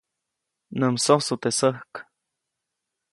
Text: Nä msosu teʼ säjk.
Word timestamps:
Nä 0.79 0.85
msosu 0.93 1.35
teʼ 1.41 1.53
säjk. 1.59 1.93